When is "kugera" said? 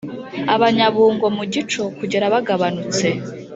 1.97-2.25